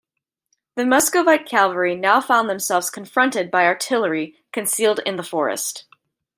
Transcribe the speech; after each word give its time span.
The 0.73 0.83
Muscovite 0.83 1.45
cavalry 1.45 1.95
now 1.95 2.21
found 2.21 2.49
themselves 2.49 2.89
confronted 2.89 3.51
by 3.51 3.65
artillery 3.67 4.35
concealed 4.51 4.99
in 5.05 5.15
the 5.17 5.21
forest. 5.21 5.85